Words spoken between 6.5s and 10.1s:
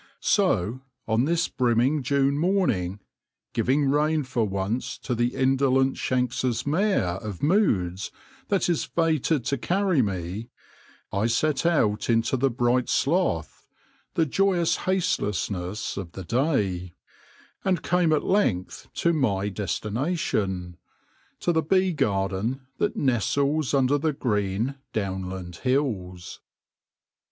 mare of moods that is fated to carry